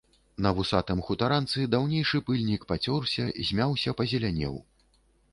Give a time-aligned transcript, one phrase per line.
[0.43, 4.57] На вусатым хутаранцы даўнейшы пыльнік пацёрся, змяўся, пазелянеў.